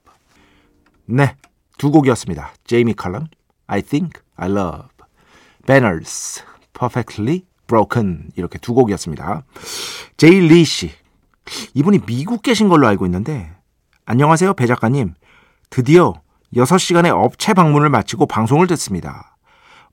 네, 1.06 1.36
두 1.78 1.92
곡이었습니다. 1.92 2.54
제이미 2.66 2.94
컬럼, 2.94 3.28
I 3.68 3.82
Think 3.82 4.22
I 4.36 4.50
Love. 4.52 4.88
Banners, 5.66 6.44
Perfectly 6.74 7.44
Broken 7.68 8.30
이렇게 8.36 8.58
두 8.60 8.74
곡이었습니다. 8.74 9.44
제이 10.18 10.40
리 10.40 10.64
씨. 10.64 10.92
이분이 11.74 12.00
미국 12.06 12.42
계신 12.42 12.68
걸로 12.68 12.88
알고 12.88 13.06
있는데 13.06 13.54
안녕하세요 14.06 14.54
배 14.54 14.68
작가님. 14.68 15.14
드디어 15.70 16.14
6시간의 16.56 17.10
업체 17.10 17.54
방문을 17.54 17.90
마치고 17.90 18.26
방송을 18.26 18.68
듣습니다. 18.68 19.38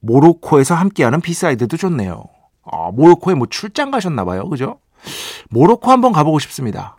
모로코에서 0.01 0.75
함께하는 0.75 1.21
B 1.21 1.29
side도 1.29 1.77
좋네요. 1.77 2.25
아, 2.71 2.91
모로코에 2.93 3.35
뭐 3.35 3.47
출장 3.49 3.91
가셨나 3.91 4.25
봐요. 4.25 4.49
그죠? 4.49 4.79
모로코 5.51 5.91
한번 5.91 6.13
가보고 6.13 6.39
싶습니다. 6.41 6.97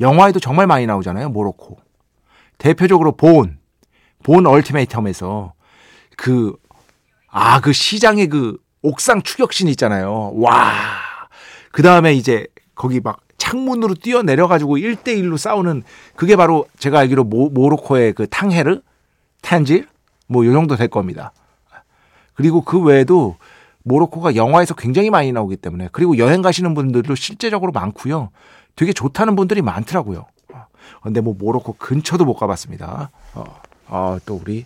영화에도 0.00 0.40
정말 0.40 0.66
많이 0.66 0.86
나오잖아요. 0.86 1.28
모로코. 1.30 1.78
대표적으로 2.58 3.12
Bourne, 3.12 3.58
Bourne 4.22 4.44
Ultimatum에서 4.44 5.52
그, 6.16 6.54
아, 7.28 7.60
그 7.60 7.72
시장의 7.72 8.28
그 8.28 8.58
옥상 8.82 9.22
추격신 9.22 9.68
있잖아요. 9.68 10.32
와. 10.34 10.72
그 11.72 11.82
다음에 11.82 12.14
이제 12.14 12.46
거기 12.74 13.00
막 13.00 13.20
창문으로 13.38 13.94
뛰어내려가지고 13.94 14.76
1대1로 14.76 15.36
싸우는 15.38 15.82
그게 16.16 16.36
바로 16.36 16.66
제가 16.78 17.00
알기로 17.00 17.24
모, 17.24 17.48
모로코의 17.50 18.12
그 18.14 18.26
탕헤르? 18.28 18.80
탄질? 19.42 19.86
뭐 20.26 20.44
요 20.46 20.52
정도 20.52 20.76
될 20.76 20.88
겁니다. 20.88 21.32
그리고 22.34 22.62
그 22.62 22.80
외에도 22.80 23.36
모로코가 23.82 24.34
영화에서 24.34 24.74
굉장히 24.74 25.10
많이 25.10 25.30
나오기 25.32 25.56
때문에 25.56 25.88
그리고 25.92 26.16
여행 26.18 26.42
가시는 26.42 26.74
분들도 26.74 27.14
실제적으로 27.14 27.70
많고요. 27.72 28.30
되게 28.76 28.92
좋다는 28.92 29.36
분들이 29.36 29.62
많더라고요. 29.62 30.26
근데 31.02 31.20
뭐 31.20 31.34
모로코 31.38 31.74
근처도 31.78 32.24
못 32.24 32.34
가봤습니다. 32.34 33.10
어, 33.34 33.44
아, 33.86 34.18
또 34.24 34.40
우리 34.42 34.64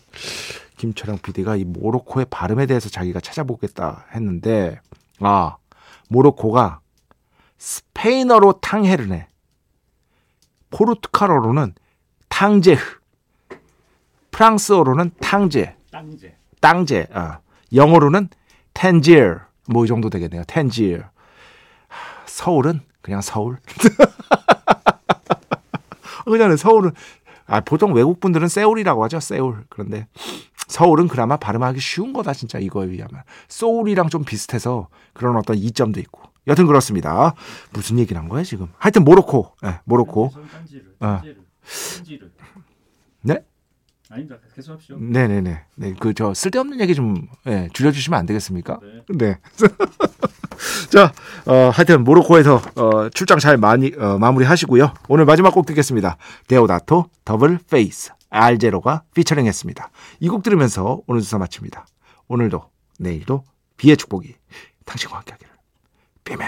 김철영 0.77 1.19
PD가 1.19 1.57
이 1.57 1.65
모로코의 1.65 2.27
발음에 2.31 2.67
대해서 2.67 2.89
자기가 2.89 3.21
찾아보겠다 3.21 4.07
했는데 4.15 4.81
아 5.21 5.57
모로코가 6.09 6.79
스페인어로 7.59 8.61
탕헤르네. 8.61 9.29
포르투갈어로는 10.71 11.75
탕제흐. 12.29 12.99
프랑스어로는 14.31 15.11
탕제. 15.21 15.75
땅제. 15.91 16.37
땅제 16.61 17.07
아, 17.13 17.41
영어로는 17.73 18.29
텐지어 18.75 19.41
뭐이 19.69 19.89
정도 19.89 20.11
되겠네요. 20.11 20.45
텐지어 20.47 21.01
서울은 22.27 22.81
그냥 23.03 23.21
서울. 23.21 23.59
그냥 26.25 26.57
서울은 26.57 26.93
아 27.47 27.61
보통 27.61 27.95
외국 27.95 28.21
분들은 28.21 28.49
세울이라고 28.49 29.03
하죠 29.05 29.19
세울. 29.19 29.65
그런데 29.69 30.07
서울은 30.69 31.09
그나마 31.09 31.37
발음하기 31.37 31.81
쉬운 31.81 32.13
거다 32.13 32.35
진짜 32.35 32.59
이거에 32.59 32.89
비하면. 32.89 33.23
소울이랑 33.49 34.11
좀 34.11 34.25
비슷해서 34.25 34.89
그런 35.15 35.37
어떤 35.37 35.57
이점도 35.57 35.99
있고 36.01 36.23
여튼 36.49 36.67
그렇습니다 36.67 37.35
무슨 37.73 37.99
얘기를 37.99 38.21
한 38.21 38.29
거야 38.29 38.43
지금 38.43 38.69
하여튼 38.79 39.05
모로코 39.05 39.55
예, 39.65 39.81
모로코. 39.85 40.31
아. 41.01 41.23
땅지르. 41.23 41.43
땅지르. 41.97 42.33
네 43.23 43.39
아닙니다. 44.11 44.37
계속하십시오. 44.55 44.97
네네네 44.99 45.65
네 45.77 45.93
그 46.01 46.15
저 46.15 46.33
쓸데없는 46.33 46.81
얘기 46.81 46.95
좀 46.95 47.29
예, 47.47 47.69
줄여주시면 47.73 48.19
안 48.19 48.27
되겠습니까 48.27 48.81
네. 48.83 49.19
네. 49.19 49.39
자, 50.91 51.13
어, 51.47 51.71
하여튼 51.73 52.03
모로코에서 52.05 52.61
어, 52.77 53.09
출장 53.11 53.39
잘 53.39 53.57
많이 53.59 53.93
어, 53.99 54.19
마무리하시고요. 54.19 54.93
오늘 55.09 55.25
마지막 55.27 55.53
곡 55.53 55.67
듣겠습니다. 55.67 56.17
데오다토 56.49 57.11
Double 57.25 57.59
Face 57.71 58.11
알제로가 58.31 59.03
피처링했습니다. 59.15 59.91
이 60.21 60.29
곡 60.29 60.43
들으면서 60.43 61.01
오늘 61.07 61.21
주사 61.21 61.39
마칩니다. 61.39 61.87
오늘도 62.29 62.63
내일도 62.99 63.45
비의 63.77 63.97
축복이 63.97 64.35
당신과 64.85 65.19
함께하기를. 65.19 65.53
비메. 66.29 66.45